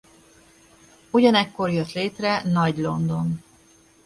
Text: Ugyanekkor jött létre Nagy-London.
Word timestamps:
Ugyanekkor 1.11 1.69
jött 1.71 1.91
létre 1.91 2.41
Nagy-London. 2.45 3.43